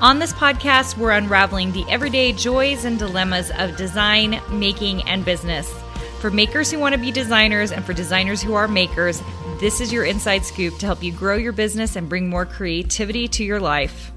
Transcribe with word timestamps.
On 0.00 0.18
this 0.18 0.32
podcast, 0.32 0.98
we're 0.98 1.12
unraveling 1.12 1.70
the 1.70 1.84
everyday 1.88 2.32
joys 2.32 2.84
and 2.84 2.98
dilemmas 2.98 3.52
of 3.58 3.76
design, 3.76 4.40
making, 4.50 5.02
and 5.08 5.24
business. 5.24 5.72
For 6.18 6.32
makers 6.32 6.70
who 6.70 6.80
want 6.80 6.94
to 6.94 7.00
be 7.00 7.12
designers 7.12 7.70
and 7.70 7.84
for 7.84 7.92
designers 7.92 8.42
who 8.42 8.54
are 8.54 8.66
makers, 8.66 9.22
this 9.60 9.80
is 9.80 9.92
your 9.92 10.04
inside 10.04 10.44
scoop 10.44 10.76
to 10.78 10.86
help 10.86 11.02
you 11.02 11.12
grow 11.12 11.36
your 11.36 11.52
business 11.52 11.94
and 11.94 12.08
bring 12.08 12.28
more 12.28 12.44
creativity 12.44 13.28
to 13.28 13.44
your 13.44 13.60
life. 13.60 14.10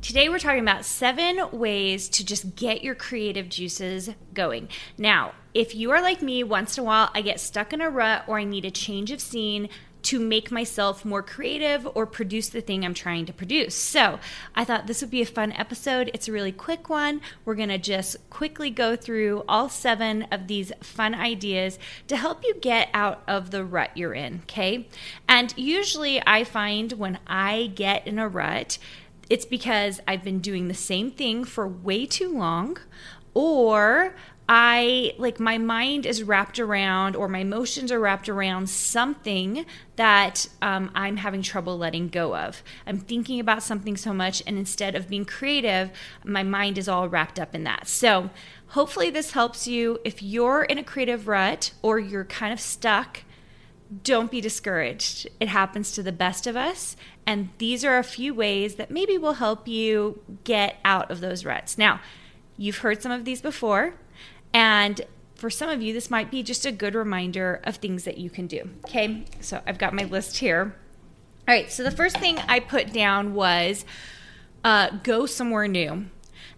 Today, 0.00 0.28
we're 0.28 0.38
talking 0.38 0.60
about 0.60 0.84
seven 0.84 1.40
ways 1.50 2.08
to 2.10 2.24
just 2.24 2.54
get 2.54 2.84
your 2.84 2.94
creative 2.94 3.48
juices 3.48 4.10
going. 4.32 4.68
Now, 4.96 5.32
if 5.54 5.74
you 5.74 5.90
are 5.90 6.00
like 6.00 6.22
me, 6.22 6.44
once 6.44 6.78
in 6.78 6.82
a 6.82 6.86
while 6.86 7.10
I 7.14 7.20
get 7.20 7.40
stuck 7.40 7.72
in 7.72 7.80
a 7.80 7.90
rut 7.90 8.24
or 8.28 8.38
I 8.38 8.44
need 8.44 8.64
a 8.64 8.70
change 8.70 9.10
of 9.10 9.20
scene, 9.20 9.68
to 10.02 10.18
make 10.18 10.50
myself 10.50 11.04
more 11.04 11.22
creative 11.22 11.86
or 11.94 12.06
produce 12.06 12.48
the 12.48 12.60
thing 12.60 12.84
I'm 12.84 12.94
trying 12.94 13.26
to 13.26 13.32
produce. 13.32 13.74
So 13.74 14.18
I 14.54 14.64
thought 14.64 14.86
this 14.86 15.00
would 15.00 15.10
be 15.10 15.22
a 15.22 15.26
fun 15.26 15.52
episode. 15.52 16.10
It's 16.14 16.28
a 16.28 16.32
really 16.32 16.52
quick 16.52 16.88
one. 16.88 17.20
We're 17.44 17.54
going 17.54 17.68
to 17.68 17.78
just 17.78 18.16
quickly 18.30 18.70
go 18.70 18.96
through 18.96 19.44
all 19.48 19.68
seven 19.68 20.24
of 20.30 20.46
these 20.46 20.72
fun 20.80 21.14
ideas 21.14 21.78
to 22.08 22.16
help 22.16 22.44
you 22.44 22.54
get 22.60 22.88
out 22.94 23.22
of 23.26 23.50
the 23.50 23.64
rut 23.64 23.90
you're 23.94 24.14
in. 24.14 24.40
Okay. 24.42 24.88
And 25.28 25.52
usually 25.56 26.22
I 26.26 26.44
find 26.44 26.92
when 26.92 27.18
I 27.26 27.72
get 27.74 28.06
in 28.06 28.18
a 28.18 28.28
rut, 28.28 28.78
it's 29.28 29.46
because 29.46 30.00
I've 30.08 30.24
been 30.24 30.40
doing 30.40 30.66
the 30.66 30.74
same 30.74 31.12
thing 31.12 31.44
for 31.44 31.66
way 31.66 32.04
too 32.04 32.36
long 32.36 32.78
or 33.34 34.14
I 34.52 35.14
like 35.16 35.38
my 35.38 35.58
mind 35.58 36.06
is 36.06 36.24
wrapped 36.24 36.58
around 36.58 37.14
or 37.14 37.28
my 37.28 37.38
emotions 37.38 37.92
are 37.92 38.00
wrapped 38.00 38.28
around 38.28 38.68
something 38.68 39.64
that 39.94 40.48
um, 40.60 40.90
I'm 40.92 41.18
having 41.18 41.40
trouble 41.40 41.78
letting 41.78 42.08
go 42.08 42.36
of. 42.36 42.64
I'm 42.84 42.98
thinking 42.98 43.38
about 43.38 43.62
something 43.62 43.96
so 43.96 44.12
much, 44.12 44.42
and 44.48 44.58
instead 44.58 44.96
of 44.96 45.08
being 45.08 45.24
creative, 45.24 45.90
my 46.24 46.42
mind 46.42 46.78
is 46.78 46.88
all 46.88 47.08
wrapped 47.08 47.38
up 47.38 47.54
in 47.54 47.62
that. 47.62 47.86
So, 47.86 48.30
hopefully, 48.68 49.08
this 49.08 49.30
helps 49.30 49.68
you. 49.68 50.00
If 50.04 50.20
you're 50.20 50.64
in 50.64 50.78
a 50.78 50.84
creative 50.84 51.28
rut 51.28 51.70
or 51.80 52.00
you're 52.00 52.24
kind 52.24 52.52
of 52.52 52.58
stuck, 52.58 53.22
don't 54.02 54.32
be 54.32 54.40
discouraged. 54.40 55.28
It 55.38 55.46
happens 55.46 55.92
to 55.92 56.02
the 56.02 56.10
best 56.10 56.48
of 56.48 56.56
us. 56.56 56.96
And 57.24 57.50
these 57.58 57.84
are 57.84 57.98
a 57.98 58.04
few 58.04 58.34
ways 58.34 58.74
that 58.76 58.90
maybe 58.90 59.16
will 59.16 59.34
help 59.34 59.68
you 59.68 60.20
get 60.42 60.78
out 60.84 61.10
of 61.12 61.20
those 61.20 61.44
ruts. 61.44 61.78
Now, 61.78 62.00
you've 62.60 62.78
heard 62.78 63.02
some 63.02 63.10
of 63.10 63.24
these 63.24 63.40
before. 63.40 63.94
And 64.52 65.00
for 65.34 65.48
some 65.48 65.70
of 65.70 65.80
you, 65.80 65.94
this 65.94 66.10
might 66.10 66.30
be 66.30 66.42
just 66.42 66.66
a 66.66 66.70
good 66.70 66.94
reminder 66.94 67.60
of 67.64 67.76
things 67.76 68.04
that 68.04 68.18
you 68.18 68.28
can 68.28 68.46
do. 68.46 68.68
Okay, 68.84 69.24
so 69.40 69.62
I've 69.66 69.78
got 69.78 69.94
my 69.94 70.04
list 70.04 70.36
here. 70.36 70.76
All 71.48 71.54
right, 71.54 71.72
so 71.72 71.82
the 71.82 71.90
first 71.90 72.18
thing 72.18 72.38
I 72.46 72.60
put 72.60 72.92
down 72.92 73.32
was 73.32 73.86
uh, 74.62 74.90
go 75.02 75.24
somewhere 75.24 75.66
new. 75.66 76.06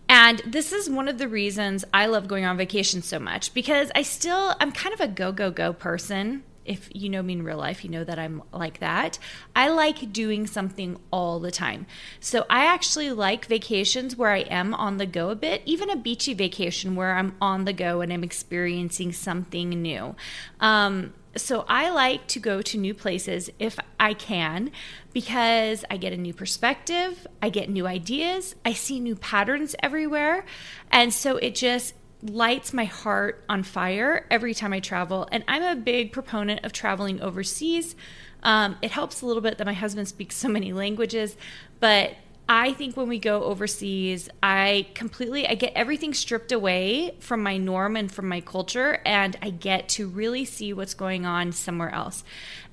And 0.08 0.42
this 0.44 0.72
is 0.72 0.90
one 0.90 1.06
of 1.06 1.18
the 1.18 1.28
reasons 1.28 1.84
I 1.94 2.06
love 2.06 2.26
going 2.26 2.44
on 2.44 2.56
vacation 2.56 3.00
so 3.02 3.20
much 3.20 3.54
because 3.54 3.92
I 3.94 4.02
still, 4.02 4.56
I'm 4.58 4.72
kind 4.72 4.92
of 4.92 5.00
a 5.00 5.06
go, 5.06 5.30
go, 5.30 5.52
go 5.52 5.72
person 5.72 6.42
if 6.64 6.88
you 6.92 7.08
know 7.08 7.22
me 7.22 7.34
in 7.34 7.42
real 7.42 7.58
life, 7.58 7.84
you 7.84 7.90
know 7.90 8.04
that 8.04 8.18
I'm 8.18 8.42
like 8.52 8.80
that. 8.80 9.18
I 9.54 9.68
like 9.68 10.12
doing 10.12 10.46
something 10.46 10.98
all 11.10 11.40
the 11.40 11.50
time. 11.50 11.86
So 12.20 12.44
I 12.48 12.66
actually 12.66 13.10
like 13.10 13.46
vacations 13.46 14.16
where 14.16 14.30
I 14.30 14.40
am 14.40 14.74
on 14.74 14.98
the 14.98 15.06
go 15.06 15.30
a 15.30 15.34
bit, 15.34 15.62
even 15.64 15.90
a 15.90 15.96
beachy 15.96 16.34
vacation 16.34 16.96
where 16.96 17.16
I'm 17.16 17.34
on 17.40 17.64
the 17.64 17.72
go 17.72 18.00
and 18.00 18.12
I'm 18.12 18.24
experiencing 18.24 19.12
something 19.12 19.70
new. 19.70 20.14
Um, 20.60 21.14
so 21.36 21.64
I 21.66 21.90
like 21.90 22.26
to 22.28 22.40
go 22.40 22.60
to 22.60 22.78
new 22.78 22.92
places 22.92 23.48
if 23.58 23.78
I 23.98 24.12
can 24.14 24.70
because 25.12 25.84
I 25.90 25.96
get 25.96 26.12
a 26.12 26.16
new 26.16 26.34
perspective, 26.34 27.26
I 27.40 27.48
get 27.48 27.70
new 27.70 27.86
ideas, 27.86 28.54
I 28.64 28.74
see 28.74 29.00
new 29.00 29.16
patterns 29.16 29.74
everywhere. 29.82 30.44
And 30.90 31.12
so 31.12 31.38
it 31.38 31.54
just 31.54 31.94
lights 32.22 32.72
my 32.72 32.84
heart 32.84 33.44
on 33.48 33.62
fire 33.62 34.26
every 34.30 34.54
time 34.54 34.72
I 34.72 34.80
travel. 34.80 35.28
And 35.32 35.44
I'm 35.48 35.62
a 35.62 35.74
big 35.74 36.12
proponent 36.12 36.64
of 36.64 36.72
traveling 36.72 37.20
overseas. 37.20 37.96
Um, 38.42 38.76
it 38.82 38.90
helps 38.90 39.22
a 39.22 39.26
little 39.26 39.42
bit 39.42 39.58
that 39.58 39.66
my 39.66 39.72
husband 39.72 40.08
speaks 40.08 40.36
so 40.36 40.48
many 40.48 40.72
languages, 40.72 41.36
but 41.80 42.16
I 42.48 42.72
think 42.72 42.96
when 42.96 43.08
we 43.08 43.18
go 43.18 43.44
overseas, 43.44 44.28
I 44.42 44.88
completely 44.94 45.46
I 45.48 45.54
get 45.54 45.72
everything 45.74 46.12
stripped 46.12 46.52
away 46.52 47.14
from 47.20 47.42
my 47.42 47.56
norm 47.56 47.96
and 47.96 48.10
from 48.10 48.28
my 48.28 48.40
culture 48.40 49.00
and 49.06 49.36
I 49.40 49.50
get 49.50 49.88
to 49.90 50.08
really 50.08 50.44
see 50.44 50.72
what's 50.72 50.94
going 50.94 51.24
on 51.24 51.52
somewhere 51.52 51.90
else. 51.90 52.24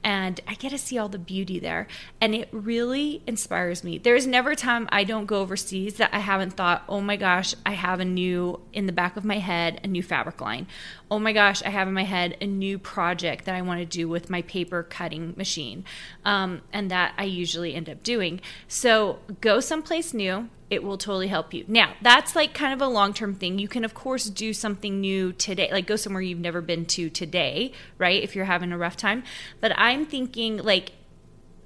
And 0.03 0.39
I 0.47 0.53
get 0.53 0.69
to 0.69 0.77
see 0.77 0.97
all 0.97 1.09
the 1.09 1.19
beauty 1.19 1.59
there 1.59 1.87
and 2.21 2.33
it 2.33 2.47
really 2.51 3.21
inspires 3.27 3.83
me. 3.83 3.97
There's 3.97 4.25
never 4.25 4.51
a 4.51 4.55
time 4.55 4.87
I 4.91 5.03
don't 5.03 5.25
go 5.25 5.41
overseas 5.41 5.95
that 5.95 6.13
I 6.13 6.19
haven't 6.19 6.53
thought, 6.53 6.83
"Oh 6.87 7.01
my 7.01 7.15
gosh, 7.15 7.53
I 7.65 7.73
have 7.73 7.99
a 7.99 8.05
new 8.05 8.61
in 8.71 8.85
the 8.85 8.91
back 8.93 9.17
of 9.17 9.25
my 9.25 9.39
head 9.39 9.79
a 9.83 9.87
new 9.87 10.03
fabric 10.03 10.39
line." 10.41 10.67
"Oh 11.11 11.19
my 11.19 11.33
gosh, 11.33 11.61
I 11.63 11.69
have 11.69 11.87
in 11.87 11.93
my 11.93 12.03
head 12.03 12.37
a 12.39 12.47
new 12.47 12.79
project 12.79 13.45
that 13.45 13.55
I 13.55 13.61
want 13.61 13.79
to 13.79 13.85
do 13.85 14.07
with 14.07 14.29
my 14.29 14.41
paper 14.43 14.83
cutting 14.83 15.33
machine." 15.35 15.83
Um, 16.23 16.61
and 16.71 16.89
that 16.91 17.13
I 17.17 17.25
usually 17.25 17.75
end 17.75 17.89
up 17.89 18.03
doing. 18.03 18.41
So, 18.67 19.19
go 19.41 19.59
someplace 19.59 20.13
new. 20.13 20.49
It 20.69 20.83
will 20.83 20.97
totally 20.97 21.27
help 21.27 21.53
you. 21.53 21.65
Now, 21.67 21.93
that's 22.01 22.35
like 22.35 22.53
kind 22.53 22.73
of 22.73 22.81
a 22.81 22.87
long 22.87 23.13
term 23.13 23.33
thing. 23.33 23.57
You 23.57 23.67
can, 23.67 23.83
of 23.83 23.93
course, 23.93 24.25
do 24.25 24.53
something 24.53 25.01
new 25.01 25.33
today, 25.33 25.69
like 25.71 25.87
go 25.87 25.95
somewhere 25.95 26.21
you've 26.21 26.39
never 26.39 26.61
been 26.61 26.85
to 26.87 27.09
today, 27.09 27.73
right? 27.97 28.21
If 28.21 28.35
you're 28.35 28.45
having 28.45 28.71
a 28.71 28.77
rough 28.77 28.95
time. 28.95 29.23
But 29.59 29.73
I'm 29.75 30.05
thinking 30.05 30.57
like 30.57 30.91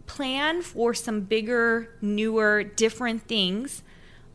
plan 0.05 0.61
for 0.61 0.93
some 0.93 1.21
bigger, 1.21 1.89
newer, 2.01 2.63
different 2.63 3.23
things 3.23 3.83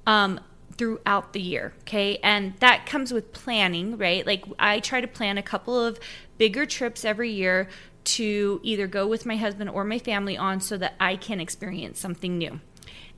um, 0.07 0.41
throughout 0.77 1.33
the 1.33 1.41
year. 1.41 1.75
Okay. 1.81 2.19
And 2.23 2.55
that 2.61 2.87
comes 2.87 3.13
with 3.13 3.33
planning, 3.33 3.97
right? 3.97 4.27
Like 4.27 4.45
I 4.59 4.81
try 4.81 5.01
to 5.01 5.09
plan 5.09 5.39
a 5.39 5.43
couple 5.43 5.79
of 5.79 5.99
bigger 6.39 6.67
trips 6.67 7.05
every 7.05 7.31
year 7.31 7.69
to 8.05 8.61
either 8.63 8.87
go 8.87 9.07
with 9.07 9.27
my 9.27 9.37
husband 9.37 9.69
or 9.69 9.85
my 9.85 9.99
family 9.99 10.37
on 10.37 10.61
so 10.61 10.79
that 10.79 10.95
I 10.99 11.17
can 11.17 11.41
experience 11.41 12.01
something 12.01 12.39
new. 12.39 12.61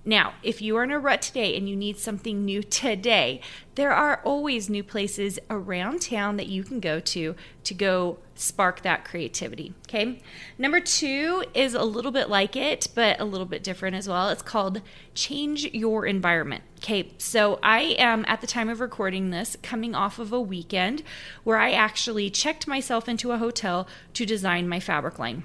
Now, 0.04 0.32
if 0.42 0.62
you 0.62 0.76
are 0.78 0.84
in 0.84 0.90
a 0.90 0.98
rut 0.98 1.20
today 1.20 1.56
and 1.56 1.68
you 1.68 1.76
need 1.76 1.98
something 1.98 2.44
new 2.44 2.62
today, 2.62 3.42
there 3.74 3.92
are 3.92 4.22
always 4.24 4.70
new 4.70 4.82
places 4.82 5.38
around 5.50 6.00
town 6.00 6.38
that 6.38 6.46
you 6.46 6.64
can 6.64 6.80
go 6.80 7.00
to 7.00 7.34
to 7.64 7.74
go 7.74 8.18
spark 8.34 8.80
that 8.80 9.04
creativity. 9.04 9.74
Okay. 9.86 10.22
Number 10.56 10.80
two 10.80 11.44
is 11.52 11.74
a 11.74 11.84
little 11.84 12.12
bit 12.12 12.30
like 12.30 12.56
it, 12.56 12.88
but 12.94 13.20
a 13.20 13.26
little 13.26 13.46
bit 13.46 13.62
different 13.62 13.94
as 13.94 14.08
well. 14.08 14.30
It's 14.30 14.40
called 14.40 14.80
change 15.14 15.66
your 15.74 16.06
environment. 16.06 16.64
Okay. 16.78 17.12
So 17.18 17.58
I 17.62 17.94
am 17.98 18.24
at 18.26 18.40
the 18.40 18.46
time 18.46 18.70
of 18.70 18.80
recording 18.80 19.28
this 19.28 19.58
coming 19.62 19.94
off 19.94 20.18
of 20.18 20.32
a 20.32 20.40
weekend 20.40 21.02
where 21.44 21.58
I 21.58 21.72
actually 21.72 22.30
checked 22.30 22.66
myself 22.66 23.06
into 23.06 23.32
a 23.32 23.38
hotel 23.38 23.86
to 24.14 24.24
design 24.24 24.66
my 24.66 24.80
fabric 24.80 25.18
line. 25.18 25.44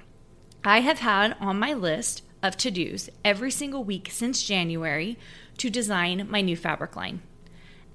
I 0.64 0.80
have 0.80 1.00
had 1.00 1.36
on 1.38 1.58
my 1.58 1.74
list 1.74 2.22
of 2.46 2.56
to 2.58 2.70
dos 2.70 3.10
every 3.24 3.50
single 3.50 3.84
week 3.84 4.08
since 4.10 4.44
January 4.44 5.18
to 5.58 5.68
design 5.68 6.26
my 6.30 6.40
new 6.40 6.56
fabric 6.56 6.96
line. 6.96 7.22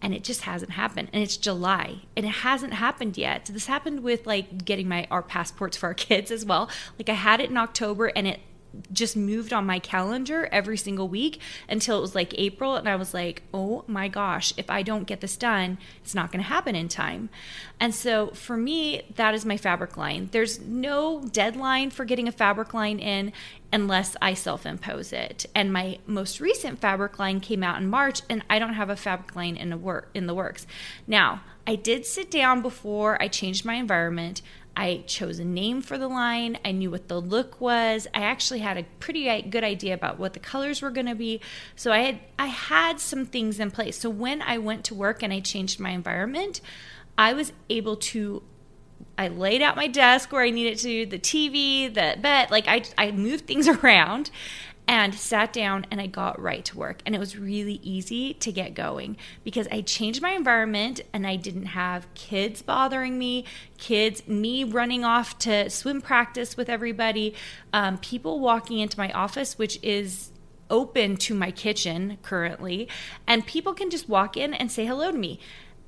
And 0.01 0.13
it 0.13 0.23
just 0.23 0.41
hasn't 0.41 0.71
happened. 0.71 1.09
And 1.13 1.21
it's 1.23 1.37
July 1.37 2.01
and 2.17 2.25
it 2.25 2.29
hasn't 2.29 2.73
happened 2.73 3.17
yet. 3.17 3.45
This 3.45 3.67
happened 3.67 4.03
with 4.03 4.25
like 4.25 4.65
getting 4.65 4.87
my 4.87 5.07
our 5.11 5.21
passports 5.21 5.77
for 5.77 5.87
our 5.87 5.93
kids 6.07 6.31
as 6.31 6.45
well. 6.45 6.69
Like 6.97 7.09
I 7.09 7.13
had 7.13 7.39
it 7.39 7.49
in 7.49 7.57
October 7.57 8.07
and 8.07 8.27
it 8.27 8.39
just 8.91 9.17
moved 9.17 9.53
on 9.53 9.65
my 9.65 9.79
calendar 9.79 10.47
every 10.51 10.77
single 10.77 11.07
week 11.07 11.39
until 11.67 11.97
it 11.97 12.01
was 12.01 12.15
like 12.15 12.33
April. 12.37 12.75
And 12.75 12.87
I 12.87 12.95
was 12.95 13.13
like, 13.13 13.43
oh 13.53 13.83
my 13.87 14.07
gosh, 14.07 14.53
if 14.57 14.69
I 14.69 14.81
don't 14.81 15.07
get 15.07 15.21
this 15.21 15.35
done, 15.35 15.77
it's 16.03 16.15
not 16.15 16.31
going 16.31 16.43
to 16.43 16.49
happen 16.49 16.75
in 16.75 16.87
time. 16.87 17.29
And 17.79 17.93
so 17.93 18.27
for 18.29 18.57
me, 18.57 19.03
that 19.15 19.33
is 19.33 19.45
my 19.45 19.57
fabric 19.57 19.97
line. 19.97 20.29
There's 20.31 20.59
no 20.59 21.21
deadline 21.21 21.89
for 21.89 22.05
getting 22.05 22.27
a 22.27 22.31
fabric 22.31 22.73
line 22.73 22.99
in 22.99 23.33
unless 23.73 24.15
I 24.21 24.33
self 24.33 24.65
impose 24.65 25.13
it. 25.13 25.45
And 25.55 25.71
my 25.71 25.99
most 26.05 26.39
recent 26.39 26.79
fabric 26.79 27.19
line 27.19 27.39
came 27.39 27.63
out 27.63 27.81
in 27.81 27.87
March, 27.87 28.21
and 28.29 28.43
I 28.49 28.59
don't 28.59 28.73
have 28.73 28.89
a 28.89 28.95
fabric 28.95 29.35
line 29.35 29.55
in, 29.55 29.69
the 29.69 29.77
work, 29.77 30.09
in 30.13 30.27
the 30.27 30.33
works. 30.33 30.67
Now, 31.07 31.41
I 31.65 31.75
did 31.75 32.05
sit 32.05 32.31
down 32.31 32.61
before 32.61 33.21
I 33.21 33.27
changed 33.27 33.65
my 33.65 33.75
environment. 33.75 34.41
I 34.75 35.03
chose 35.05 35.39
a 35.39 35.45
name 35.45 35.81
for 35.81 35.97
the 35.97 36.07
line. 36.07 36.57
I 36.63 36.71
knew 36.71 36.89
what 36.89 37.07
the 37.07 37.19
look 37.19 37.59
was. 37.59 38.07
I 38.13 38.21
actually 38.21 38.59
had 38.59 38.77
a 38.77 38.83
pretty 38.99 39.29
uh, 39.29 39.41
good 39.41 39.63
idea 39.63 39.93
about 39.93 40.17
what 40.17 40.33
the 40.33 40.39
colors 40.39 40.81
were 40.81 40.91
going 40.91 41.07
to 41.07 41.15
be. 41.15 41.41
So 41.75 41.91
I 41.91 41.99
had 41.99 42.19
I 42.39 42.47
had 42.47 42.99
some 42.99 43.25
things 43.25 43.59
in 43.59 43.71
place. 43.71 43.99
So 43.99 44.09
when 44.09 44.41
I 44.41 44.57
went 44.57 44.85
to 44.85 44.95
work 44.95 45.21
and 45.23 45.33
I 45.33 45.39
changed 45.41 45.79
my 45.79 45.89
environment, 45.91 46.61
I 47.17 47.33
was 47.33 47.51
able 47.69 47.97
to 47.97 48.43
I 49.17 49.27
laid 49.27 49.61
out 49.61 49.75
my 49.75 49.87
desk 49.87 50.31
where 50.31 50.43
I 50.43 50.49
needed 50.49 50.79
to, 50.79 51.05
the 51.05 51.19
TV, 51.19 51.93
the 51.93 52.19
bed, 52.19 52.49
like 52.49 52.67
I 52.67 52.83
I 52.97 53.11
moved 53.11 53.45
things 53.45 53.67
around 53.83 54.31
and 54.87 55.15
sat 55.15 55.53
down 55.53 55.85
and 55.89 56.01
I 56.01 56.07
got 56.07 56.39
right 56.41 56.65
to 56.65 56.77
work. 56.77 57.01
And 57.05 57.15
it 57.15 57.19
was 57.19 57.37
really 57.37 57.79
easy 57.83 58.33
to 58.35 58.51
get 58.51 58.73
going 58.73 59.17
because 59.43 59.67
I 59.71 59.81
changed 59.81 60.21
my 60.21 60.31
environment 60.31 61.01
and 61.13 61.25
I 61.25 61.35
didn't 61.35 61.67
have 61.67 62.13
kids 62.13 62.61
bothering 62.61 63.17
me, 63.17 63.45
kids, 63.77 64.27
me 64.27 64.63
running 64.63 65.05
off 65.05 65.39
to 65.39 65.69
swim 65.69 66.01
practice 66.01 66.57
with 66.57 66.69
everybody, 66.69 67.33
um, 67.73 67.97
people 67.99 68.39
walking 68.39 68.79
into 68.79 68.99
my 68.99 69.11
office, 69.11 69.57
which 69.57 69.79
is 69.81 70.31
open 70.69 71.17
to 71.17 71.35
my 71.35 71.51
kitchen 71.51 72.17
currently, 72.23 72.87
and 73.27 73.45
people 73.45 73.73
can 73.73 73.89
just 73.89 74.07
walk 74.07 74.37
in 74.37 74.53
and 74.53 74.71
say 74.71 74.85
hello 74.85 75.11
to 75.11 75.17
me 75.17 75.39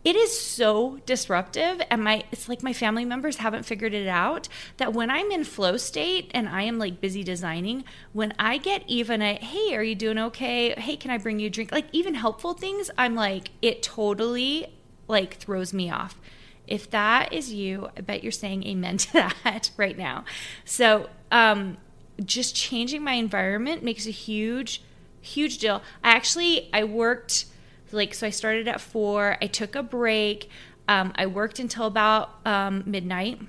it 0.04 0.16
is 0.16 0.38
so 0.38 1.00
disruptive 1.06 1.82
and 1.90 2.04
my 2.04 2.24
it's 2.32 2.50
like 2.50 2.62
my 2.62 2.74
family 2.74 3.06
members 3.06 3.38
haven't 3.38 3.64
figured 3.64 3.94
it 3.94 4.08
out 4.08 4.48
that 4.78 4.94
when 4.94 5.10
i'm 5.10 5.32
in 5.32 5.44
flow 5.44 5.78
state 5.78 6.30
and 6.34 6.48
i 6.50 6.64
am 6.64 6.78
like 6.78 7.00
busy 7.00 7.24
designing 7.24 7.84
when 8.12 8.34
i 8.38 8.58
get 8.58 8.84
even 8.88 9.22
a 9.22 9.36
hey 9.36 9.76
are 9.76 9.84
you 9.84 9.96
doing 9.96 10.18
okay? 10.18 10.74
Hey 10.78 10.96
can 10.96 11.12
i 11.12 11.18
bring 11.18 11.40
you 11.40 11.48
a 11.48 11.50
drink? 11.50 11.72
Like 11.72 11.88
even 11.92 12.16
helpful 12.16 12.54
things 12.54 12.90
i'm 12.98 13.16
like 13.16 13.52
it 13.62 13.82
totally 13.84 14.68
like 15.08 15.36
throws 15.36 15.74
me 15.74 15.90
off. 15.90 16.20
If 16.66 16.90
that 16.92 17.34
is 17.34 17.54
you 17.54 17.90
i 17.98 18.02
bet 18.02 18.24
you're 18.24 18.32
saying 18.32 18.66
amen 18.66 18.98
to 19.04 19.14
that 19.44 19.72
right 19.78 19.98
now. 19.98 20.26
So 20.66 21.10
um 21.32 21.78
just 22.24 22.56
changing 22.56 23.04
my 23.04 23.14
environment 23.14 23.84
makes 23.84 24.06
a 24.06 24.12
huge 24.12 24.84
huge 25.22 25.60
deal. 25.60 25.82
I 26.04 26.12
actually 26.12 26.70
i 26.74 26.84
worked 26.84 27.46
like 27.94 28.13
so 28.13 28.28
i 28.28 28.30
started 28.30 28.68
at 28.68 28.81
four 28.81 29.38
i 29.42 29.48
took 29.48 29.75
a 29.75 29.84
break 29.84 30.50
um, 30.88 31.13
i 31.16 31.25
worked 31.25 31.60
until 31.60 31.86
about 31.86 32.31
um, 32.45 32.84
midnight. 32.86 33.40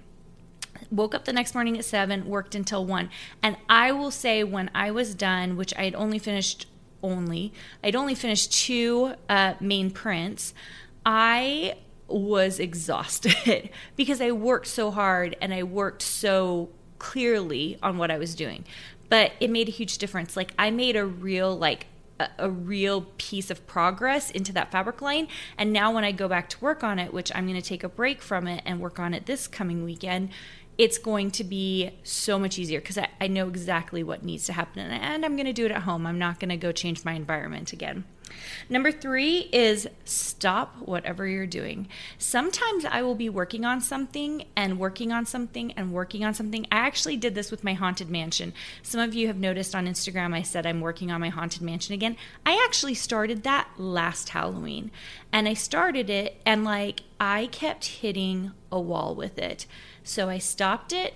Woke 0.91 1.14
up 1.14 1.25
the 1.25 1.32
next 1.32 1.55
morning 1.55 1.76
at 1.79 1.85
seven 1.85 2.26
worked 2.26 2.55
until 2.55 2.85
one. 2.85 3.11
And 3.43 3.56
i 3.69 3.91
will 3.93 4.11
say 4.11 4.44
when 4.44 4.70
i 4.75 4.91
was 4.91 5.14
done 5.14 5.56
which 5.56 5.75
i 5.76 5.85
had 5.85 5.94
only 5.94 6.19
finished 6.19 6.67
only 7.02 7.52
i'd 7.82 7.94
only 7.96 8.14
finished 8.14 8.52
two 8.52 9.14
uh, 9.29 9.55
main 9.61 9.91
prints 9.91 10.55
i 11.05 11.75
was 12.08 12.58
exhausted 12.58 13.69
because 13.97 14.20
i 14.23 14.31
worked 14.31 14.67
so 14.67 14.90
hard 14.90 15.37
and 15.40 15.52
i 15.52 15.62
worked 15.62 16.00
so 16.00 16.70
clearly 16.99 17.79
on 17.82 17.99
what 17.99 18.11
i 18.11 18.19
was 18.19 18.35
doing. 18.35 18.64
But 19.11 19.32
it 19.38 19.50
made 19.50 19.69
a 19.69 19.70
huge 19.70 19.99
difference. 19.99 20.37
Like 20.37 20.52
i 20.58 20.70
made 20.70 20.97
a 20.97 21.05
real 21.05 21.56
like 21.56 21.87
a, 22.38 22.50
real 22.50 23.02
piece 23.19 23.50
of 23.50 23.66
progress 23.66 24.31
into 24.31 24.52
that 24.52 24.70
fabric 24.70 25.02
line. 25.02 25.28
And 25.58 25.72
now 25.72 25.93
when 25.93 26.05
I 26.05 26.12
go 26.12 26.28
back 26.28 26.49
to 26.50 26.61
work 26.61 26.84
on 26.84 26.99
it, 26.99 27.12
which 27.12 27.32
I'm 27.34 27.46
going 27.46 27.61
to 27.61 27.66
take 27.66 27.84
a 27.84 27.88
break 27.88 28.22
from 28.22 28.46
it 28.46 28.62
and 28.64 28.81
work 28.81 28.99
on 28.99 29.14
it 29.14 29.26
this 29.26 29.46
coming 29.46 29.84
weekend, 29.84 30.31
it's 30.78 30.99
going 30.99 31.31
to 31.32 31.44
be 31.44 31.90
so 32.02 32.38
much 32.38 32.58
easier 32.58 32.81
because 32.81 32.99
I, 32.99 33.08
I, 33.20 33.28
know 33.28 33.49
exactly 33.49 34.02
what 34.02 34.25
needs 34.25 34.46
to 34.46 34.52
happen 34.52 34.81
and 34.81 35.25
I'm 35.25 35.37
going 35.37 35.46
to 35.46 35.52
do 35.52 35.66
it 35.66 35.70
at 35.70 35.82
home. 35.82 36.06
I'm 36.06 36.19
not 36.19 36.40
going 36.40 36.49
to 36.49 36.56
go 36.56 36.72
change 36.72 37.05
my 37.05 37.12
environment 37.12 37.72
again. 37.72 38.05
Number 38.69 38.93
three 38.93 39.49
is 39.53 39.89
stop 40.05 40.77
whatever 40.79 41.27
you're 41.27 41.47
doing. 41.47 41.89
Sometimes 42.19 42.85
I 42.85 43.03
will 43.03 43.15
be 43.15 43.29
working 43.29 43.65
on 43.65 43.81
something 43.81 44.45
and 44.57 44.79
working 44.79 45.13
on 45.13 45.27
something 45.27 45.73
and 45.73 45.93
working 45.93 46.25
on 46.25 46.35
something. 46.35 46.67
I 46.71 46.77
actually 46.77 47.17
did 47.17 47.35
this 47.35 47.51
with 47.51 47.65
my 47.65 47.75
haunted 47.75 48.11
mansion. 48.11 48.53
Some 48.83 49.01
of 49.01 49.15
you 49.15 49.27
have 49.27 49.37
noticed 49.37 49.75
on 49.75 49.87
Instagram 49.87 50.35
I 50.35 50.43
said 50.43 50.67
I'm 50.67 50.81
working 50.81 51.11
on 51.11 51.21
my 51.21 51.29
haunted 51.29 51.63
mansion 51.63 51.95
again. 51.95 52.17
I 52.45 52.63
actually 52.65 52.95
started 52.95 53.43
that 53.43 53.69
last 53.77 54.31
Halloween 54.31 54.91
and 55.33 55.49
I 55.49 55.55
started 55.55 56.11
it 56.11 56.41
and 56.47 56.65
like 56.65 57.03
I 57.21 57.47
kept 57.47 57.87
hitting 57.87 58.53
a 58.71 58.81
wall 58.81 59.15
with 59.15 59.39
it. 59.39 59.67
So 60.03 60.29
I 60.29 60.39
stopped 60.39 60.93
it 60.93 61.15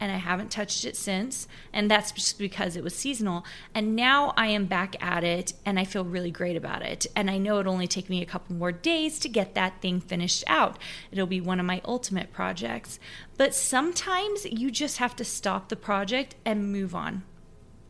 and 0.00 0.12
I 0.12 0.16
haven't 0.16 0.50
touched 0.50 0.84
it 0.84 0.96
since. 0.96 1.48
And 1.72 1.90
that's 1.90 2.12
just 2.12 2.38
because 2.38 2.76
it 2.76 2.84
was 2.84 2.94
seasonal. 2.94 3.44
And 3.74 3.96
now 3.96 4.32
I 4.36 4.48
am 4.48 4.66
back 4.66 4.96
at 5.02 5.24
it 5.24 5.52
and 5.64 5.78
I 5.78 5.84
feel 5.84 6.04
really 6.04 6.30
great 6.30 6.56
about 6.56 6.82
it. 6.82 7.06
And 7.16 7.30
I 7.30 7.38
know 7.38 7.58
it'll 7.58 7.72
only 7.72 7.86
take 7.86 8.08
me 8.08 8.22
a 8.22 8.26
couple 8.26 8.54
more 8.54 8.72
days 8.72 9.18
to 9.20 9.28
get 9.28 9.54
that 9.54 9.80
thing 9.80 10.00
finished 10.00 10.44
out. 10.46 10.78
It'll 11.10 11.26
be 11.26 11.40
one 11.40 11.60
of 11.60 11.66
my 11.66 11.80
ultimate 11.84 12.32
projects. 12.32 12.98
But 13.36 13.54
sometimes 13.54 14.44
you 14.46 14.70
just 14.70 14.98
have 14.98 15.16
to 15.16 15.24
stop 15.24 15.68
the 15.68 15.76
project 15.76 16.34
and 16.44 16.72
move 16.72 16.94
on. 16.94 17.24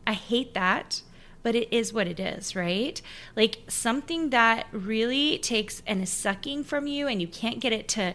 I 0.05 0.13
hate 0.13 0.53
that 0.53 1.01
but 1.41 1.55
it 1.55 1.71
is 1.71 1.93
what 1.93 2.07
it 2.07 2.19
is, 2.19 2.55
right? 2.55 3.01
Like 3.35 3.59
something 3.67 4.29
that 4.31 4.67
really 4.71 5.37
takes 5.37 5.81
and 5.87 6.03
is 6.03 6.09
sucking 6.09 6.65
from 6.65 6.87
you 6.87 7.07
and 7.07 7.21
you 7.21 7.27
can't 7.27 7.59
get 7.59 7.73
it 7.73 7.87
to 7.89 8.13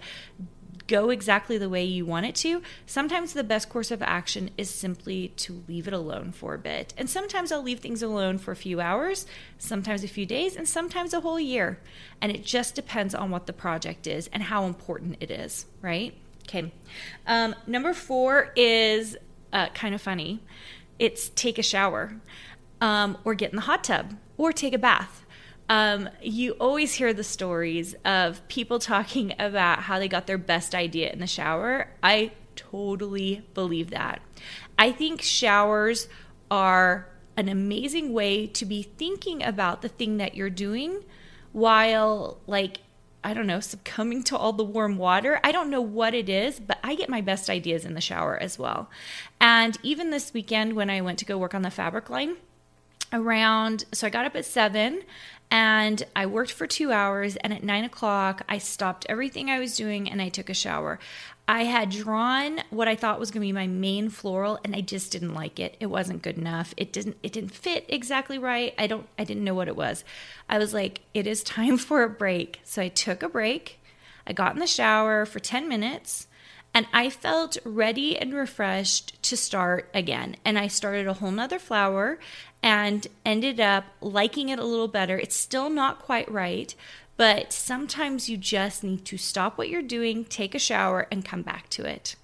go 0.87 1.11
exactly 1.11 1.59
the 1.59 1.69
way 1.69 1.85
you 1.85 2.05
want 2.05 2.27
it 2.27 2.35
to, 2.37 2.63
sometimes 2.87 3.33
the 3.33 3.45
best 3.45 3.69
course 3.69 3.91
of 3.91 4.03
action 4.03 4.51
is 4.59 4.69
simply 4.69 5.29
to 5.37 5.65
leave 5.67 5.89
it 5.89 5.95
alone 5.95 6.33
for 6.33 6.55
a 6.55 6.59
bit. 6.59 6.93
And 6.97 7.09
sometimes 7.09 7.51
I'll 7.51 7.63
leave 7.63 7.81
things 7.81 8.03
alone 8.03 8.39
for 8.39 8.53
a 8.53 8.57
few 8.57 8.81
hours, 8.81 9.27
sometimes 9.59 10.05
a 10.05 10.09
few 10.09 10.27
days, 10.27 10.57
and 10.57 10.69
sometimes 10.69 11.15
a 11.15 11.21
whole 11.21 11.41
year. 11.41 11.79
And 12.21 12.31
it 12.31 12.45
just 12.45 12.75
depends 12.75 13.15
on 13.15 13.31
what 13.31 13.47
the 13.47 13.53
project 13.53 14.07
is 14.07 14.29
and 14.33 14.43
how 14.43 14.65
important 14.65 15.17
it 15.21 15.31
is, 15.31 15.67
right? 15.81 16.15
Okay. 16.43 16.73
Um, 17.27 17.55
number 17.67 17.95
four 17.95 18.53
is 18.55 19.17
uh, 19.53 19.69
kind 19.71 19.95
of 19.95 20.03
funny. 20.03 20.41
It's 20.99 21.31
take 21.31 21.59
a 21.59 21.63
shower 21.63 22.21
um, 22.81 23.17
or 23.25 23.35
get 23.35 23.51
in 23.51 23.57
the 23.57 23.63
hot 23.63 23.85
tub 23.85 24.15
or 24.37 24.53
take 24.53 24.75
a 24.75 24.79
bath 24.79 25.24
um, 25.69 26.09
you 26.21 26.53
always 26.53 26.95
hear 26.95 27.13
the 27.13 27.25
stories 27.25 27.95
of 28.05 28.47
people 28.49 28.79
talking 28.79 29.35
about 29.39 29.81
how 29.81 29.99
they 29.99 30.09
got 30.09 30.27
their 30.27 30.39
best 30.39 30.75
idea 30.75 31.11
in 31.11 31.19
the 31.19 31.27
shower. 31.27 31.89
I 32.03 32.33
totally 32.57 33.43
believe 33.55 33.91
that. 33.91 34.21
I 34.79 34.93
think 34.93 35.23
showers 35.23 36.09
are 36.51 37.09
an 37.37 37.49
amazing 37.49 38.13
way 38.13 38.47
to 38.47 38.65
be 38.65 38.83
thinking 38.83 39.43
about 39.43 39.83
the 39.83 39.89
thing 39.89 40.19
that 40.19 40.35
you're 40.35 40.51
doing 40.51 41.03
while, 41.53 42.39
like, 42.47 42.81
I 43.23 43.33
don't 43.33 43.47
know, 43.47 43.61
succumbing 43.61 44.23
to 44.25 44.37
all 44.37 44.53
the 44.53 44.65
warm 44.65 44.99
water. 44.99 45.41
I 45.43 45.51
don't 45.51 45.71
know 45.71 45.81
what 45.81 46.15
it 46.15 46.29
is, 46.29 46.61
but 46.61 46.79
I 46.85 46.95
get 46.95 47.09
my 47.09 47.23
best 47.23 47.49
ideas 47.49 47.85
in 47.85 47.95
the 47.95 48.01
shower 48.01 48.37
as 48.37 48.59
well. 48.59 48.91
And 49.41 49.79
even 49.83 50.11
this 50.11 50.35
weekend, 50.35 50.75
when 50.75 50.91
I 50.91 51.01
went 51.01 51.19
to 51.21 51.25
go 51.25 51.39
work 51.39 51.55
on 51.55 51.63
the 51.63 51.71
fabric 51.71 52.11
line, 52.11 52.37
around, 53.15 53.85
so 53.93 54.07
I 54.07 54.11
got 54.11 54.27
up 54.27 54.37
at 54.37 54.45
seven 54.45 55.03
and 55.51 56.03
I 56.17 56.27
worked 56.27 56.53
for 56.53 56.67
two 56.67 56.93
hours. 56.93 57.37
And 57.37 57.53
at 57.53 57.63
nine 57.63 57.85
o'clock, 57.85 58.43
I 58.49 58.59
stopped 58.59 59.07
everything 59.09 59.49
I 59.49 59.61
was 59.61 59.77
doing 59.77 60.11
and 60.11 60.21
I 60.21 60.29
took 60.29 60.51
a 60.51 60.55
shower. 60.55 60.99
I 61.47 61.65
had 61.65 61.91
drawn 61.91 62.61
what 62.71 62.89
I 62.89 62.97
thought 62.97 63.21
was 63.21 63.31
going 63.31 63.43
to 63.43 63.47
be 63.47 63.53
my 63.53 63.67
main 63.67 64.09
floral 64.09 64.59
and 64.65 64.75
I 64.75 64.81
just 64.81 65.13
didn't 65.13 65.35
like 65.35 65.61
it. 65.61 65.77
It 65.79 65.87
wasn't 65.87 66.23
good 66.23 66.39
enough. 66.39 66.75
It 66.77 66.93
didn't 66.93 67.19
it 67.23 67.33
didn't 67.33 67.55
fit 67.55 67.85
exactly 67.89 68.39
right. 68.39 68.75
I 68.79 68.87
don't 68.87 69.07
I 69.19 69.25
didn't 69.25 69.45
know 69.45 69.55
what 69.55 69.69
it 69.69 69.77
was. 69.77 70.05
I 70.49 70.59
was 70.59 70.73
like 70.73 71.03
it 71.13 71.27
is 71.27 71.43
time 71.43 71.77
for 71.89 72.03
a 72.03 72.09
break. 72.09 72.61
So 72.65 72.83
I 72.83 72.89
took 72.89 73.23
a 73.23 73.29
break. 73.29 73.79
I 74.27 74.33
got 74.33 74.55
in 74.55 74.59
the 74.59 74.67
shower 74.67 75.27
for 75.27 75.39
10 75.39 75.69
minutes 75.69 76.27
and 76.75 76.87
I 76.93 77.09
felt 77.09 77.57
ready 77.65 78.19
and 78.19 78.35
refreshed 78.35 79.23
to 79.23 79.37
start 79.37 79.89
again. 79.95 80.37
And 80.45 80.59
I 80.59 80.67
started 80.67 81.07
a 81.07 81.15
whole 81.15 81.31
nother 81.31 81.61
flower 81.61 82.19
and 82.63 83.07
ended 83.25 83.61
up 83.61 83.85
liking 84.01 84.49
it 84.49 84.59
a 84.59 84.65
little 84.65 84.89
better. 84.89 85.17
It's 85.17 85.37
still 85.37 85.71
not 85.71 86.01
quite 86.01 86.31
right, 86.31 86.75
but 87.17 87.53
sometimes 87.53 88.29
you 88.29 88.37
just 88.37 88.83
need 88.83 89.05
to 89.05 89.17
stop 89.17 89.57
what 89.57 89.69
you're 89.69 89.83
doing, 89.83 90.25
take 90.25 90.55
a 90.55 90.59
shower, 90.59 91.07
and 91.13 91.25
come 91.25 91.43
back 91.43 91.71
to 91.71 91.85
it. 91.85 92.17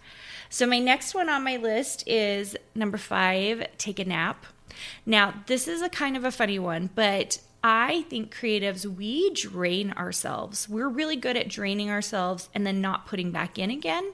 So, 0.48 0.66
my 0.66 0.80
next 0.80 1.14
one 1.14 1.28
on 1.28 1.44
my 1.44 1.56
list 1.56 2.02
is 2.08 2.56
number 2.74 2.98
five 2.98 3.64
take 3.78 4.00
a 4.00 4.04
nap. 4.04 4.46
Now, 5.06 5.44
this 5.46 5.68
is 5.68 5.80
a 5.80 5.88
kind 5.88 6.16
of 6.16 6.24
a 6.24 6.32
funny 6.32 6.58
one, 6.58 6.90
but 6.96 7.38
I 7.62 8.02
think 8.08 8.34
creatives, 8.34 8.86
we 8.86 9.30
drain 9.34 9.92
ourselves. 9.92 10.68
We're 10.68 10.88
really 10.88 11.16
good 11.16 11.36
at 11.36 11.48
draining 11.48 11.90
ourselves 11.90 12.48
and 12.54 12.66
then 12.66 12.80
not 12.80 13.06
putting 13.06 13.32
back 13.32 13.58
in 13.58 13.70
again. 13.70 14.12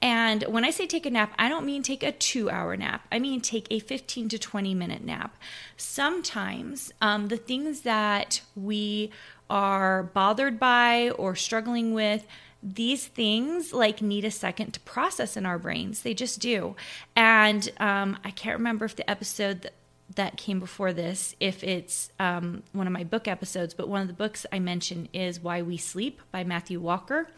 And 0.00 0.44
when 0.44 0.64
I 0.64 0.70
say 0.70 0.86
take 0.86 1.06
a 1.06 1.10
nap, 1.10 1.34
I 1.38 1.48
don't 1.48 1.66
mean 1.66 1.82
take 1.82 2.02
a 2.02 2.12
two 2.12 2.48
hour 2.48 2.76
nap. 2.76 3.06
I 3.10 3.18
mean 3.18 3.40
take 3.40 3.66
a 3.70 3.80
15 3.80 4.28
to 4.30 4.38
20 4.38 4.74
minute 4.74 5.04
nap. 5.04 5.36
Sometimes 5.76 6.92
um, 7.00 7.28
the 7.28 7.36
things 7.36 7.80
that 7.80 8.40
we 8.54 9.10
are 9.50 10.04
bothered 10.04 10.60
by 10.60 11.10
or 11.10 11.34
struggling 11.34 11.92
with, 11.92 12.26
these 12.62 13.06
things 13.06 13.72
like 13.72 14.02
need 14.02 14.24
a 14.24 14.30
second 14.30 14.72
to 14.72 14.80
process 14.80 15.36
in 15.36 15.46
our 15.46 15.58
brains. 15.58 16.02
They 16.02 16.14
just 16.14 16.40
do. 16.40 16.76
And 17.14 17.68
um, 17.78 18.18
I 18.24 18.30
can't 18.30 18.58
remember 18.58 18.84
if 18.84 18.96
the 18.96 19.08
episode 19.08 19.70
that 20.14 20.36
came 20.36 20.60
before 20.60 20.92
this 20.92 21.34
if 21.40 21.64
it's 21.64 22.10
um, 22.20 22.62
one 22.72 22.86
of 22.86 22.92
my 22.92 23.02
book 23.02 23.26
episodes, 23.26 23.74
but 23.74 23.88
one 23.88 24.00
of 24.00 24.06
the 24.06 24.14
books 24.14 24.46
I 24.52 24.60
mention 24.60 25.08
is 25.12 25.40
Why 25.40 25.62
We 25.62 25.76
Sleep 25.76 26.20
by 26.30 26.44
Matthew 26.44 26.78
Walker. 26.80 27.28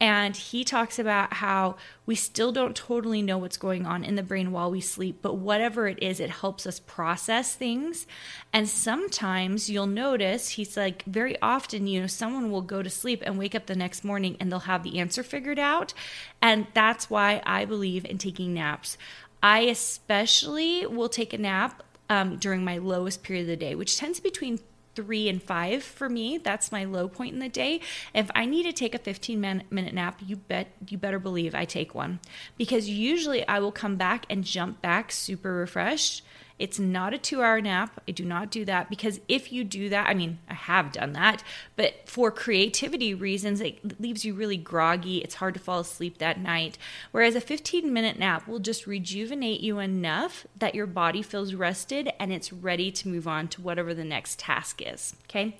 And 0.00 0.34
he 0.34 0.64
talks 0.64 0.98
about 0.98 1.34
how 1.34 1.76
we 2.06 2.14
still 2.14 2.52
don't 2.52 2.74
totally 2.74 3.20
know 3.20 3.36
what's 3.36 3.58
going 3.58 3.84
on 3.86 4.02
in 4.02 4.14
the 4.16 4.22
brain 4.22 4.50
while 4.50 4.70
we 4.70 4.80
sleep, 4.80 5.18
but 5.20 5.34
whatever 5.34 5.86
it 5.86 6.02
is, 6.02 6.20
it 6.20 6.30
helps 6.30 6.66
us 6.66 6.80
process 6.80 7.54
things. 7.54 8.06
And 8.50 8.66
sometimes 8.66 9.68
you'll 9.68 9.86
notice, 9.86 10.50
he's 10.50 10.76
like, 10.76 11.04
very 11.04 11.40
often, 11.42 11.86
you 11.86 12.00
know, 12.00 12.06
someone 12.06 12.50
will 12.50 12.62
go 12.62 12.82
to 12.82 12.88
sleep 12.88 13.22
and 13.24 13.38
wake 13.38 13.54
up 13.54 13.66
the 13.66 13.76
next 13.76 14.02
morning 14.02 14.38
and 14.40 14.50
they'll 14.50 14.60
have 14.60 14.82
the 14.82 14.98
answer 14.98 15.22
figured 15.22 15.58
out. 15.58 15.92
And 16.40 16.66
that's 16.72 17.10
why 17.10 17.42
I 17.44 17.66
believe 17.66 18.06
in 18.06 18.16
taking 18.16 18.54
naps. 18.54 18.96
I 19.42 19.60
especially 19.60 20.86
will 20.86 21.08
take 21.10 21.34
a 21.34 21.38
nap 21.38 21.82
um, 22.10 22.36
during 22.36 22.62
my 22.62 22.76
lowest 22.76 23.22
period 23.22 23.42
of 23.42 23.48
the 23.48 23.56
day, 23.56 23.74
which 23.74 23.96
tends 23.96 24.18
to 24.18 24.22
be 24.22 24.28
between 24.28 24.58
three 24.96 25.28
and 25.28 25.42
five 25.42 25.82
for 25.82 26.08
me. 26.08 26.36
That's 26.36 26.72
my 26.72 26.84
low 26.84 27.08
point 27.08 27.32
in 27.32 27.38
the 27.38 27.48
day. 27.48 27.80
If 28.12 28.30
I 28.34 28.44
need 28.44 28.64
to 28.64 28.72
take 28.72 28.94
a 28.94 28.98
15 28.98 29.40
minute 29.40 29.94
nap, 29.94 30.20
you 30.26 30.36
bet 30.36 30.68
you 30.88 30.98
better 30.98 31.18
believe 31.18 31.54
I 31.54 31.64
take 31.64 31.94
one 31.94 32.18
because 32.58 32.88
usually 32.88 33.46
I 33.46 33.60
will 33.60 33.72
come 33.72 33.96
back 33.96 34.26
and 34.28 34.44
jump 34.44 34.82
back 34.82 35.12
super 35.12 35.54
refreshed 35.54 36.22
it's 36.60 36.78
not 36.78 37.14
a 37.14 37.18
two 37.18 37.42
hour 37.42 37.60
nap. 37.60 38.00
I 38.06 38.12
do 38.12 38.24
not 38.24 38.50
do 38.50 38.66
that 38.66 38.90
because 38.90 39.18
if 39.28 39.50
you 39.50 39.64
do 39.64 39.88
that, 39.88 40.08
I 40.08 40.14
mean, 40.14 40.38
I 40.48 40.54
have 40.54 40.92
done 40.92 41.14
that, 41.14 41.42
but 41.74 42.06
for 42.06 42.30
creativity 42.30 43.14
reasons, 43.14 43.62
it 43.62 43.98
leaves 43.98 44.26
you 44.26 44.34
really 44.34 44.58
groggy. 44.58 45.18
It's 45.18 45.36
hard 45.36 45.54
to 45.54 45.60
fall 45.60 45.80
asleep 45.80 46.18
that 46.18 46.38
night. 46.38 46.76
Whereas 47.12 47.34
a 47.34 47.40
15 47.40 47.90
minute 47.90 48.18
nap 48.18 48.46
will 48.46 48.58
just 48.58 48.86
rejuvenate 48.86 49.60
you 49.60 49.78
enough 49.78 50.46
that 50.58 50.74
your 50.74 50.86
body 50.86 51.22
feels 51.22 51.54
rested 51.54 52.12
and 52.20 52.30
it's 52.30 52.52
ready 52.52 52.90
to 52.92 53.08
move 53.08 53.26
on 53.26 53.48
to 53.48 53.62
whatever 53.62 53.94
the 53.94 54.04
next 54.04 54.38
task 54.38 54.82
is. 54.84 55.16
Okay. 55.24 55.56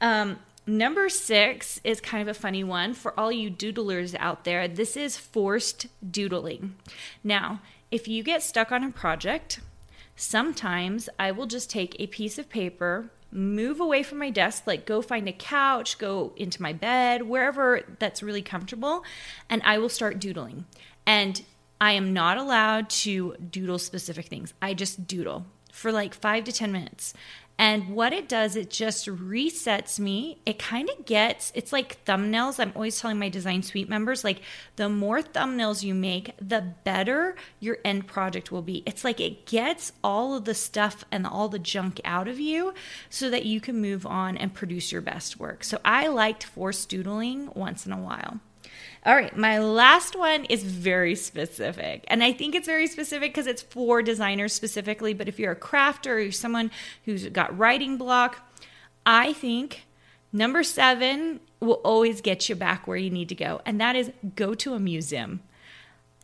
Um, 0.00 0.38
Number 0.68 1.08
six 1.08 1.80
is 1.84 2.00
kind 2.00 2.22
of 2.22 2.26
a 2.26 2.38
funny 2.38 2.64
one 2.64 2.92
for 2.92 3.18
all 3.18 3.30
you 3.30 3.52
doodlers 3.52 4.16
out 4.18 4.42
there. 4.42 4.66
This 4.66 4.96
is 4.96 5.16
forced 5.16 5.86
doodling. 6.10 6.74
Now, 7.22 7.60
if 7.92 8.08
you 8.08 8.24
get 8.24 8.42
stuck 8.42 8.72
on 8.72 8.82
a 8.82 8.90
project, 8.90 9.60
Sometimes 10.16 11.10
I 11.18 11.30
will 11.30 11.46
just 11.46 11.70
take 11.70 11.94
a 11.98 12.06
piece 12.06 12.38
of 12.38 12.48
paper, 12.48 13.10
move 13.30 13.80
away 13.80 14.02
from 14.02 14.18
my 14.18 14.30
desk, 14.30 14.66
like 14.66 14.86
go 14.86 15.02
find 15.02 15.28
a 15.28 15.32
couch, 15.32 15.98
go 15.98 16.32
into 16.36 16.62
my 16.62 16.72
bed, 16.72 17.22
wherever 17.22 17.82
that's 17.98 18.22
really 18.22 18.40
comfortable, 18.40 19.04
and 19.50 19.60
I 19.62 19.76
will 19.76 19.90
start 19.90 20.18
doodling. 20.18 20.64
And 21.06 21.42
I 21.80 21.92
am 21.92 22.14
not 22.14 22.38
allowed 22.38 22.88
to 22.90 23.36
doodle 23.50 23.78
specific 23.78 24.26
things. 24.26 24.54
I 24.62 24.72
just 24.72 25.06
doodle 25.06 25.44
for 25.70 25.92
like 25.92 26.14
five 26.14 26.44
to 26.44 26.52
10 26.52 26.72
minutes. 26.72 27.12
And 27.58 27.94
what 27.94 28.12
it 28.12 28.28
does, 28.28 28.54
it 28.54 28.68
just 28.68 29.06
resets 29.06 29.98
me. 29.98 30.42
It 30.44 30.58
kind 30.58 30.90
of 30.90 31.06
gets, 31.06 31.52
it's 31.54 31.72
like 31.72 32.04
thumbnails. 32.04 32.60
I'm 32.60 32.72
always 32.74 33.00
telling 33.00 33.18
my 33.18 33.30
design 33.30 33.62
suite 33.62 33.88
members, 33.88 34.24
like, 34.24 34.42
the 34.76 34.90
more 34.90 35.22
thumbnails 35.22 35.82
you 35.82 35.94
make, 35.94 36.32
the 36.38 36.74
better 36.84 37.34
your 37.58 37.78
end 37.82 38.06
project 38.06 38.52
will 38.52 38.60
be. 38.60 38.82
It's 38.84 39.04
like 39.04 39.20
it 39.20 39.46
gets 39.46 39.92
all 40.04 40.36
of 40.36 40.44
the 40.44 40.54
stuff 40.54 41.06
and 41.10 41.26
all 41.26 41.48
the 41.48 41.58
junk 41.58 41.98
out 42.04 42.28
of 42.28 42.38
you 42.38 42.74
so 43.08 43.30
that 43.30 43.46
you 43.46 43.60
can 43.62 43.80
move 43.80 44.04
on 44.04 44.36
and 44.36 44.52
produce 44.52 44.92
your 44.92 45.00
best 45.00 45.40
work. 45.40 45.64
So 45.64 45.78
I 45.82 46.08
liked 46.08 46.44
forced 46.44 46.90
doodling 46.90 47.50
once 47.54 47.86
in 47.86 47.92
a 47.92 47.98
while. 47.98 48.40
All 49.06 49.14
right, 49.14 49.36
my 49.36 49.60
last 49.60 50.16
one 50.16 50.46
is 50.46 50.64
very 50.64 51.14
specific. 51.14 52.04
And 52.08 52.24
I 52.24 52.32
think 52.32 52.56
it's 52.56 52.66
very 52.66 52.88
specific 52.88 53.32
because 53.32 53.46
it's 53.46 53.62
for 53.62 54.02
designers 54.02 54.52
specifically. 54.52 55.14
But 55.14 55.28
if 55.28 55.38
you're 55.38 55.52
a 55.52 55.56
crafter 55.56 56.10
or 56.10 56.18
you're 56.18 56.32
someone 56.32 56.72
who's 57.04 57.28
got 57.28 57.56
writing 57.56 57.98
block, 57.98 58.44
I 59.06 59.32
think 59.32 59.86
number 60.32 60.64
seven 60.64 61.38
will 61.60 61.80
always 61.84 62.20
get 62.20 62.48
you 62.48 62.56
back 62.56 62.88
where 62.88 62.96
you 62.96 63.10
need 63.10 63.28
to 63.28 63.36
go. 63.36 63.60
And 63.64 63.80
that 63.80 63.94
is 63.94 64.10
go 64.34 64.54
to 64.54 64.74
a 64.74 64.80
museum. 64.80 65.40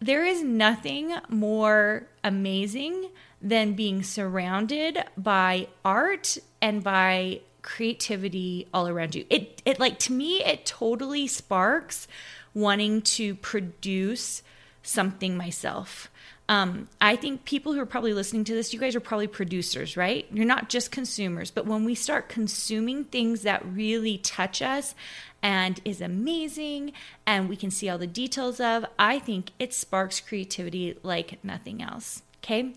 There 0.00 0.24
is 0.24 0.42
nothing 0.42 1.14
more 1.28 2.08
amazing 2.24 3.10
than 3.40 3.74
being 3.74 4.02
surrounded 4.02 5.04
by 5.16 5.68
art 5.84 6.36
and 6.60 6.82
by 6.82 7.42
creativity 7.62 8.66
all 8.74 8.88
around 8.88 9.14
you. 9.14 9.24
It 9.30 9.62
it 9.64 9.78
like 9.78 10.00
to 10.00 10.12
me 10.12 10.42
it 10.42 10.66
totally 10.66 11.28
sparks 11.28 12.08
wanting 12.54 13.02
to 13.02 13.34
produce 13.36 14.42
something 14.82 15.36
myself. 15.36 16.10
Um, 16.48 16.88
I 17.00 17.16
think 17.16 17.44
people 17.44 17.72
who 17.72 17.80
are 17.80 17.86
probably 17.86 18.12
listening 18.12 18.44
to 18.44 18.54
this, 18.54 18.74
you 18.74 18.80
guys 18.80 18.96
are 18.96 19.00
probably 19.00 19.28
producers, 19.28 19.96
right? 19.96 20.26
You're 20.32 20.44
not 20.44 20.68
just 20.68 20.90
consumers, 20.90 21.50
but 21.50 21.66
when 21.66 21.84
we 21.84 21.94
start 21.94 22.28
consuming 22.28 23.04
things 23.04 23.42
that 23.42 23.64
really 23.64 24.18
touch 24.18 24.60
us 24.60 24.94
and 25.40 25.80
is 25.84 26.00
amazing 26.00 26.92
and 27.26 27.48
we 27.48 27.56
can 27.56 27.70
see 27.70 27.88
all 27.88 27.96
the 27.96 28.06
details 28.06 28.60
of, 28.60 28.84
I 28.98 29.18
think 29.18 29.52
it 29.58 29.72
sparks 29.72 30.20
creativity 30.20 30.98
like 31.02 31.42
nothing 31.44 31.80
else. 31.80 32.22
Okay. 32.44 32.74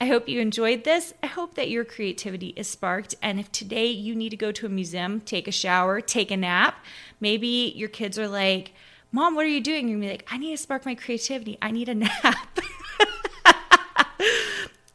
I 0.00 0.06
hope 0.06 0.28
you 0.28 0.40
enjoyed 0.40 0.82
this. 0.82 1.14
I 1.22 1.28
hope 1.28 1.54
that 1.54 1.70
your 1.70 1.84
creativity 1.84 2.48
is 2.56 2.66
sparked. 2.68 3.14
And 3.22 3.38
if 3.38 3.50
today 3.52 3.86
you 3.86 4.16
need 4.16 4.30
to 4.30 4.36
go 4.36 4.50
to 4.50 4.66
a 4.66 4.68
museum, 4.68 5.20
take 5.20 5.46
a 5.46 5.52
shower, 5.52 6.00
take 6.00 6.32
a 6.32 6.36
nap, 6.36 6.84
maybe 7.20 7.72
your 7.76 7.88
kids 7.88 8.18
are 8.18 8.26
like, 8.26 8.72
Mom, 9.14 9.36
what 9.36 9.44
are 9.44 9.48
you 9.48 9.60
doing? 9.60 9.86
You're 9.86 9.98
gonna 9.98 10.08
be 10.08 10.10
like, 10.10 10.26
I 10.28 10.38
need 10.38 10.50
to 10.50 10.56
spark 10.56 10.84
my 10.84 10.96
creativity. 10.96 11.56
I 11.62 11.70
need 11.70 11.88
a 11.88 11.94
nap. 11.94 12.58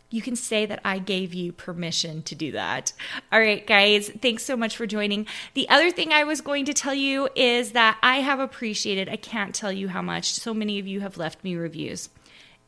you 0.09 0.21
can 0.21 0.35
say 0.35 0.65
that 0.65 0.81
I 0.83 0.99
gave 0.99 1.33
you 1.33 1.53
permission 1.53 2.21
to 2.23 2.35
do 2.35 2.51
that. 2.51 2.91
All 3.31 3.39
right, 3.39 3.65
guys, 3.65 4.09
thanks 4.21 4.43
so 4.43 4.57
much 4.57 4.75
for 4.75 4.85
joining. 4.85 5.25
The 5.53 5.69
other 5.69 5.89
thing 5.89 6.11
I 6.11 6.25
was 6.25 6.41
going 6.41 6.65
to 6.65 6.73
tell 6.73 6.93
you 6.93 7.29
is 7.33 7.71
that 7.71 7.97
I 8.03 8.17
have 8.17 8.41
appreciated, 8.41 9.07
I 9.07 9.15
can't 9.15 9.55
tell 9.55 9.71
you 9.71 9.87
how 9.87 10.01
much, 10.01 10.33
so 10.33 10.53
many 10.53 10.79
of 10.79 10.85
you 10.85 10.99
have 10.99 11.15
left 11.15 11.41
me 11.41 11.55
reviews. 11.55 12.09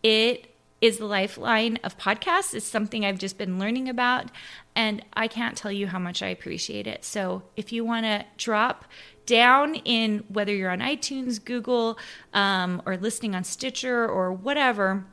It 0.04 0.51
is 0.82 0.98
the 0.98 1.06
lifeline 1.06 1.78
of 1.84 1.98
podcasts. 1.98 2.54
It's 2.56 2.66
something 2.66 3.06
I've 3.06 3.20
just 3.20 3.38
been 3.38 3.60
learning 3.60 3.88
about, 3.88 4.32
and 4.76 5.06
I 5.14 5.28
can't 5.28 5.56
tell 5.56 5.72
you 5.72 5.88
how 5.88 6.00
much 6.00 6.24
I 6.24 6.28
appreciate 6.28 6.88
it. 6.88 7.06
So 7.06 7.44
if 7.56 7.72
you 7.72 7.86
want 7.86 8.06
to 8.06 8.26
drop 8.38 8.86
down 9.28 9.76
in 9.76 10.24
whether 10.28 10.54
you're 10.54 10.72
on 10.72 10.80
iTunes, 10.80 11.44
Google, 11.44 12.00
um, 12.34 12.82
or 12.86 12.98
listening 12.98 13.36
on 13.36 13.44
Stitcher 13.44 14.08
or 14.08 14.34
whatever, 14.34 15.06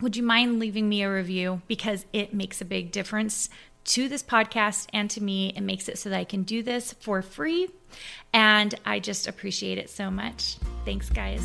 would 0.00 0.16
you 0.16 0.22
mind 0.22 0.58
leaving 0.58 0.88
me 0.88 1.02
a 1.02 1.12
review? 1.12 1.60
Because 1.66 2.06
it 2.12 2.32
makes 2.32 2.60
a 2.60 2.64
big 2.64 2.92
difference 2.92 3.50
to 3.84 4.08
this 4.08 4.22
podcast 4.22 4.86
and 4.92 5.10
to 5.10 5.22
me. 5.22 5.52
It 5.56 5.62
makes 5.62 5.88
it 5.88 5.98
so 5.98 6.10
that 6.10 6.18
I 6.18 6.24
can 6.24 6.42
do 6.42 6.62
this 6.62 6.92
for 7.00 7.20
free. 7.22 7.68
And 8.32 8.74
I 8.86 9.00
just 9.00 9.26
appreciate 9.26 9.78
it 9.78 9.90
so 9.90 10.10
much. 10.10 10.56
Thanks, 10.84 11.10
guys. 11.10 11.44